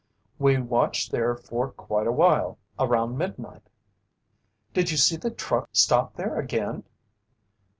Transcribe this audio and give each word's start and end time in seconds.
"We 0.39 0.57
watched 0.57 1.11
there 1.11 1.35
for 1.35 1.69
quite 1.71 2.07
awhile 2.07 2.57
around 2.79 3.19
midnight." 3.19 3.69
"Did 4.73 4.89
you 4.89 4.97
see 4.97 5.15
the 5.17 5.29
truck 5.29 5.69
stop 5.73 6.15
there 6.15 6.39
again?" 6.39 6.85